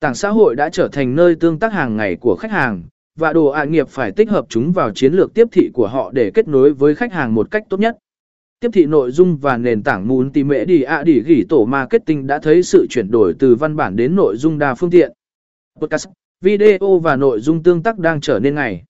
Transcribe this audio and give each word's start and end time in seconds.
Tảng 0.00 0.14
xã 0.14 0.30
hội 0.30 0.56
đã 0.56 0.70
trở 0.70 0.88
thành 0.92 1.14
nơi 1.14 1.34
tương 1.34 1.58
tác 1.58 1.72
hàng 1.72 1.96
ngày 1.96 2.16
của 2.16 2.36
khách 2.36 2.50
hàng, 2.50 2.82
và 3.18 3.32
đồ 3.32 3.46
ạ 3.46 3.64
nghiệp 3.64 3.88
phải 3.88 4.12
tích 4.12 4.30
hợp 4.30 4.46
chúng 4.48 4.72
vào 4.72 4.90
chiến 4.90 5.12
lược 5.12 5.34
tiếp 5.34 5.48
thị 5.52 5.70
của 5.74 5.86
họ 5.86 6.10
để 6.14 6.30
kết 6.34 6.48
nối 6.48 6.72
với 6.72 6.94
khách 6.94 7.12
hàng 7.12 7.34
một 7.34 7.50
cách 7.50 7.64
tốt 7.68 7.80
nhất. 7.80 7.96
Tiếp 8.60 8.68
thị 8.72 8.86
nội 8.86 9.10
dung 9.10 9.36
và 9.36 9.56
nền 9.56 9.82
tảng 9.82 10.08
muốn 10.08 10.32
tìm 10.32 10.48
mễ 10.48 10.64
đi 10.64 10.82
ạ 10.82 11.02
đi 11.02 11.20
gỉ 11.20 11.44
tổ 11.48 11.64
marketing 11.64 12.26
đã 12.26 12.38
thấy 12.38 12.62
sự 12.62 12.86
chuyển 12.90 13.10
đổi 13.10 13.34
từ 13.38 13.54
văn 13.54 13.76
bản 13.76 13.96
đến 13.96 14.16
nội 14.16 14.36
dung 14.36 14.58
đa 14.58 14.74
phương 14.74 14.90
tiện. 14.90 15.12
Podcast, 15.80 16.08
video 16.40 16.98
và 16.98 17.16
nội 17.16 17.40
dung 17.40 17.62
tương 17.62 17.82
tác 17.82 17.98
đang 17.98 18.20
trở 18.20 18.38
nên 18.38 18.54
ngày 18.54 18.84